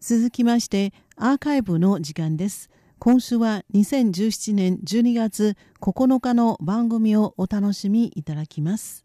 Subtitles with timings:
[0.00, 2.70] 続きましてアーカイブの時間です。
[2.98, 9.04] 今週は2017年12月9日の番組をお楽しみいただきます。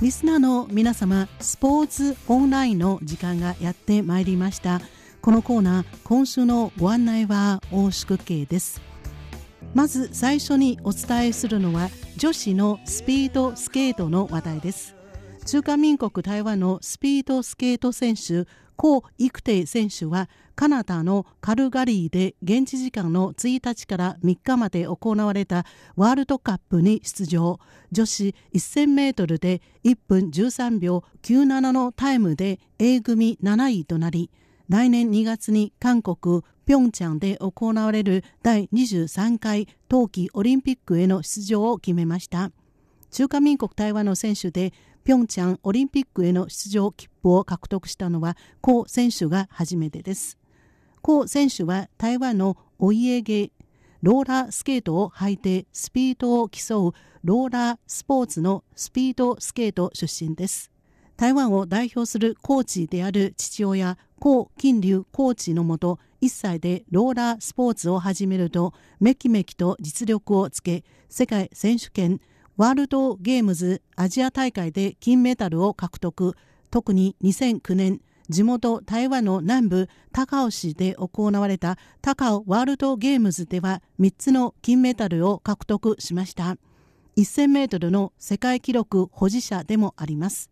[0.00, 4.80] リスナーの皆様スポーツオンラインの時間がやってまいりました。
[5.20, 8.87] このコーナー今週のご案内は大宿慶です。
[9.78, 14.96] まず最初にお伝えするのは女子のスピードスケートの話題です。
[15.46, 18.38] 中華民国台湾のスピードスケート選手
[18.76, 25.64] 江育定選手はカナダのカルガリーで現地時間の1日から3日まで行われた
[25.94, 27.60] ワールドカップに出場。
[27.92, 34.28] 女子1000メートルで1分13秒97のタイムで A 組7位となり
[34.68, 42.52] 来年2月に韓国ピョンチャンで行われる第23回冬季オリンピックへの出場を決めました。
[43.10, 50.36] 中華民国台湾の選手でピョンチャンオリンピックへの出場切符を獲得したのは江選手が初めてです。
[51.02, 53.50] 江選手は台湾のお家芸
[54.02, 56.92] ローラースケートを履いてスピードを競う
[57.24, 60.70] ローラースポーツのスピードスケート出身です。
[61.16, 72.20] 台湾を代表するコーチである父親江金龍コーチのもと1歳でローラースポーツを始めるとめきめきと実力をつけ世界選手権
[72.56, 76.34] ワールドゲームズアジア大会で金メダルを獲得。
[76.70, 86.56] 特に2009年地元台湾の南部高尾市で行われた高尾ワールドゲームズでは3つの金メダルを獲得しました。
[87.16, 90.50] 1000メートルの世界記録保持者でもあります。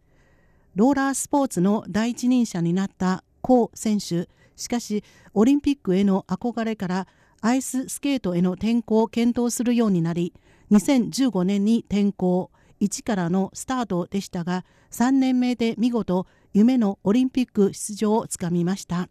[0.74, 7.06] ローラースポーツの第一人者になった江選手しかしオリンピックへの憧れから
[7.40, 10.32] アイススケートへの転向を検討するようになり
[10.72, 19.10] 2015年に転向1からのスタートでしたが3年目で見事夢のオリンピック出場をつかみました。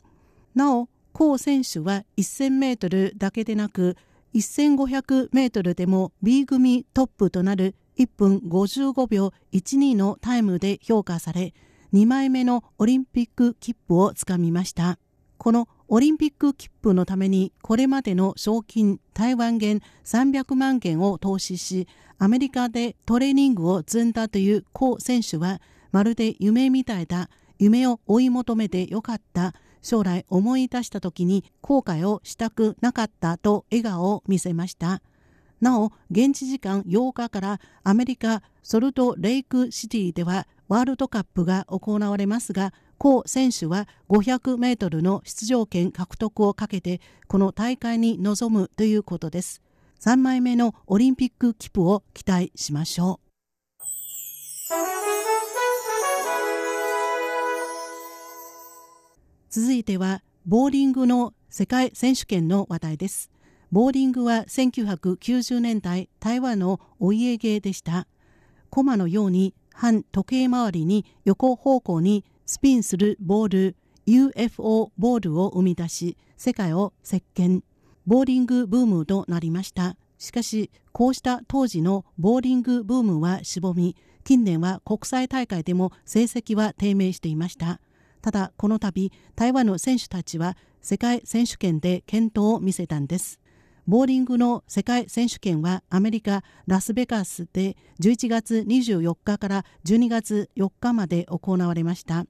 [0.55, 3.95] なお江選手は1000メートルだけでなく
[4.33, 11.53] 1500メートルでも B 組トップとなる1分55秒12のタイムで評価され
[11.95, 14.99] 2枚目のオリンピック切符をつかみました。
[15.37, 21.87] このオリンピック切符のためにこれまでの賞金台湾元300万元を投資し
[22.19, 25.61] アメリカでトレーニングを積んだというコ選手は
[25.93, 27.29] まるで夢みたいだ
[27.59, 35.01] 夢を追い求めてよかった将来思い出した時に後悔をしたくなかったと笑顔を見せました。
[35.61, 49.61] なお現地時間8日からアメリカソルトレイクシティではワールドカップが行われますが江選手は500メートルの出場権獲得をかけてこの大会に臨むということです。
[49.99, 53.25] 3枚目のオリンピック切符を期待しましょう。
[59.49, 63.31] 続いてはボーリングの世界選手権の話題です。
[63.71, 68.07] ボーリングは1990年代台湾のお家芸でした。
[68.69, 73.75] コマのように反時計回りに横方向にスピンするボール
[74.05, 77.61] UFO ボールを生み出し世界を席巻。
[78.07, 79.97] ボーリングブームとなりました。
[80.17, 87.81] しかしこうした当時のボーリングブームはしぼみ近年は国際大会でも成績は低迷していました。
[88.21, 93.41] ただこの度台湾の選手たちは世界選手権で健闘を見せたんです。
[93.87, 102.25] ボーリングの世界選手権はアメリカ・ラスベガスで11月24日から12月4日まで行われました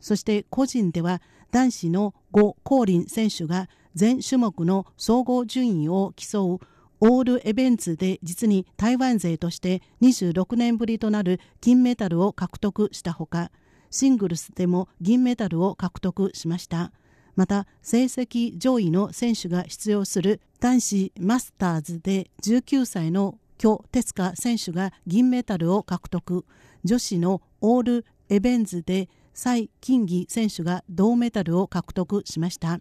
[0.00, 1.20] そして個人では
[1.52, 6.60] 男子の呉光林選手が全種目の総合順位を競う
[7.00, 13.50] オールエベンツで実に台湾勢として26年ぶりとなる金メダルを獲得したほか
[13.90, 16.90] シングルスでも銀メダルを獲得しました。
[17.36, 26.44] また成績上位の選手が出場する男子マスターズで19歳の許哲香選手が銀メダルを獲得。
[26.84, 32.80] 女子のオールエベンツで蔡金義選手が銅メダルを獲得しました。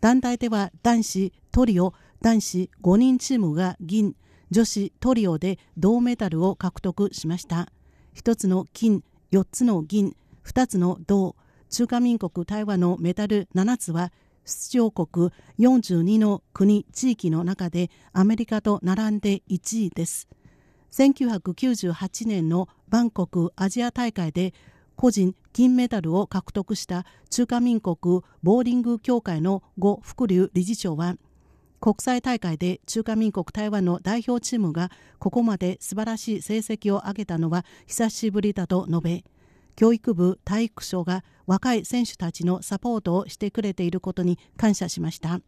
[0.00, 4.14] 団体では男子トリオ男子5人チームが銀
[4.50, 7.68] 女子トリオで銅メダルを獲得しました。
[8.14, 9.02] 1つの金
[9.32, 10.14] 4つの銀
[10.44, 11.34] 2つの銅。
[11.68, 14.12] 中華民国台湾のメダル7つは
[14.46, 20.28] 出場国42の国地域の中でアメリカと並んで1位です。
[20.92, 24.54] 1998年のバンコクアジア大会で
[24.94, 31.16] 個人金メダルを獲得した中華民国ボーリング協会の呉福龍理事長は
[31.80, 39.24] 国際大会で中華民国台湾の代表チームがここまで素晴らしい成績を上げたのは久しぶりだと述べ
[39.76, 45.40] 教育部体育省が若い選手たちのサポートをしてくれていることに感謝しました。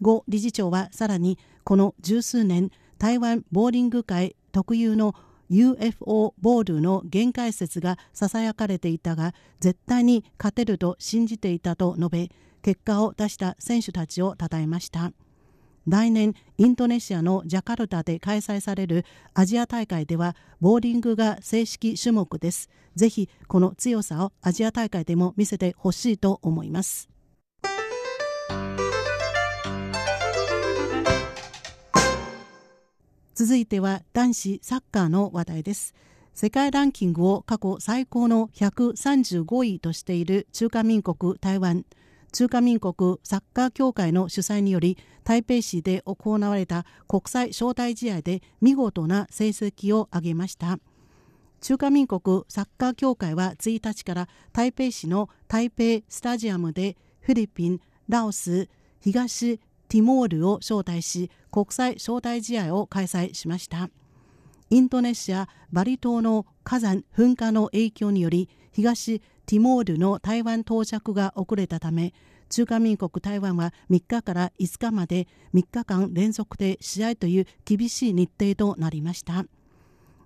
[0.00, 5.14] 呉理事長はさらにこの十数年台湾ボーリング界特有の
[5.48, 12.30] UFO ボールの限界説がささやかれていたが絶対に勝てると信じていたと述べ
[12.62, 15.12] 結果を出した選手たちを称えました。
[15.86, 22.70] 来年インドネシアのジャカルタで開催されるアジア大会ではボーリングが正式種目です。
[22.94, 27.08] ぜひこの強さをアジア大会でも見せてほしいと思います。
[33.34, 35.94] 続いては男子サッカーの話題です。
[36.34, 41.84] 世界ランキングを過去最高の135位としている中華民国台湾。
[42.32, 50.78] 中華民国サッカー協会の主催により台北市で行われた国際招待試合で見事な成績を上げました。
[51.60, 58.68] 中華民国サッカー協会は1日から台北市の台北スタジアムでフィリピン、ラオス、
[59.00, 59.58] 東
[59.88, 63.90] ティモールを招待し国際招待試合を開催しました。
[64.70, 72.12] インドネシア・バリ島の火山噴火の影響により東ティモールの台湾到着が遅れたため
[72.52, 79.46] 中華民国台湾は3日から5日まで3日間連続で試合という厳しい日程となりました。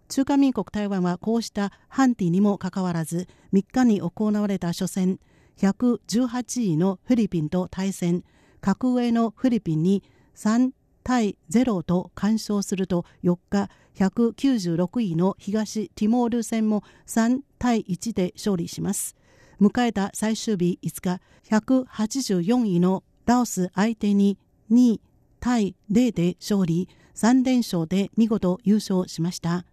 [0.08, 5.20] 中華民国台湾はこうしたハンティにもかかわらず3日に行われた初戦
[5.58, 8.24] 118位のフィリピンと対戦。
[8.60, 10.02] 格上のフィリピンに
[10.34, 10.72] 3
[11.04, 19.16] 対0と完勝すると4日196位の東ティモール戦も3対1で勝利します。
[19.60, 24.38] 迎えた最終日5日184位のラオス相手に
[24.70, 25.00] 2
[25.40, 29.64] 対0で勝利3連勝で見事優勝しました。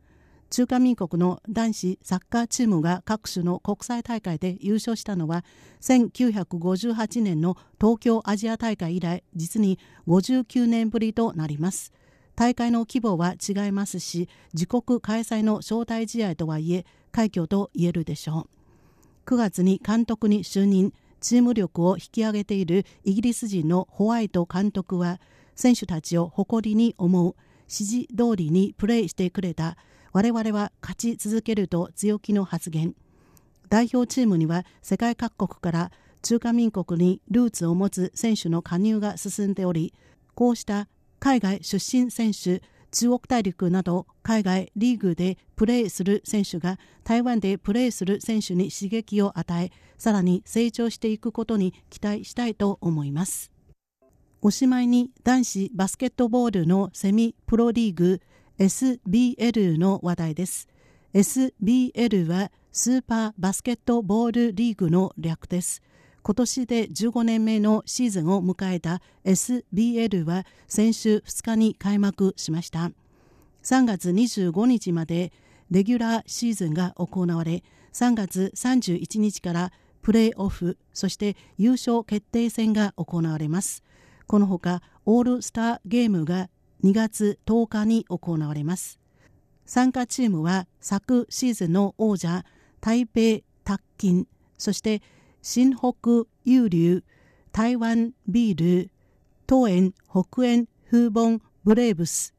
[0.50, 5.44] 中華民国の男子サッカーチームが各種の国際大会で優勝したのは
[5.82, 11.92] 1958年の東京アジア大会以来実に59年ぶりとなります。
[12.36, 18.50] 大会の規模は違いますし自国開催の招待試合とはいえ快挙と言えるでしょ
[19.26, 19.30] う。
[19.30, 25.22] 9月に監督に就任チーム力を引き上げているイギリス人のホワイト監督は
[25.56, 29.78] 選手たちを誇りに思う指示通りにプレーしてくれた
[30.12, 32.96] 我々は勝ち続けると強気の発言。
[33.70, 39.94] 代表チームには世界各国から中華民国にルーツを持つ選手の加入が進んでおり
[40.36, 40.88] こうした
[41.20, 42.62] 海外出身選手
[42.94, 53.52] 中国大陸など海外リーグでプレーする選手が台湾でプレーする選手に刺激を与えさらに成長していくことに期待したいと思います。
[54.44, 58.22] おしまいに男子バスケットボールのセミプロリーグ
[58.60, 60.68] SBL の話題です。
[61.16, 65.82] SBL はスーパーバスケットボールリーグの略です。
[66.26, 72.92] 今年で15年目のシーズンを迎えた SBL は先週2日に開幕しました。
[73.64, 75.34] 3月25日まで
[75.70, 79.72] レギュラーシーズンが行われ3月31日から
[80.02, 83.84] プレーオフそして優勝決定戦が行われます。
[84.26, 86.50] このほかオールスターゲームが
[86.86, 88.98] 2月10日に行われます。
[89.66, 92.46] 参加チームは昨シーズンの王者
[92.80, 94.26] 台北卓金
[94.58, 95.02] そして
[95.46, 97.04] 新北郵流
[97.52, 98.92] 台湾ビール
[99.46, 102.34] 東園北園風盆ブレーブス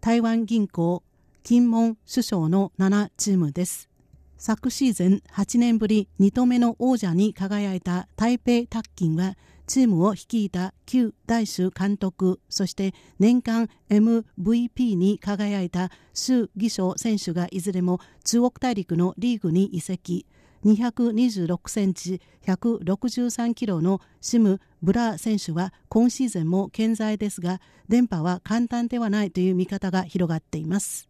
[0.00, 1.02] 台湾銀行
[1.42, 3.88] 金門首相の7チームです。
[4.36, 9.34] 昨シーズン8年ぶり2度目の王者に輝いた台北卓金は
[9.66, 20.24] チームを率いた旧大州監督そして年間 MVP に輝いた周義章選手がいずれも中国大陸のリーグに移籍。
[20.64, 31.08] 226センチ163キロのシム・ブラー選手は今シーズンも健在ですが連覇は簡単ではないという見方が広がっています。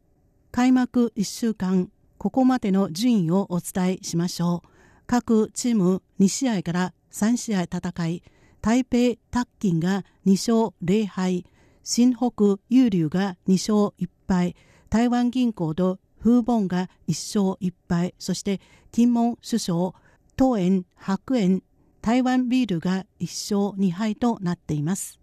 [0.50, 4.68] 開幕1週間ここまでの順位をお伝えしましょう。
[5.06, 8.22] 各チーム2試合から3試合戦い
[8.60, 11.46] 台北タッキンが2勝0敗
[11.82, 12.26] 新北
[12.70, 14.56] 裕隆が2勝1敗
[14.90, 18.60] 台湾銀行と富邦が1勝1敗そして
[18.92, 19.94] 金門首相
[20.38, 21.62] 東園白園
[22.00, 25.18] 台湾ビールが1勝2敗となっています。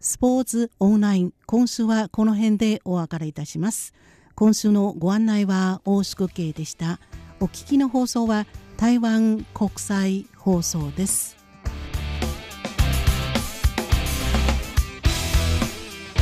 [0.00, 3.94] スポーツオンライン今週はこの辺でお別れいたします。
[4.34, 7.00] 今週のご案内は大宿慶でした。
[7.40, 11.37] お聞きの放送は台湾国際放送です。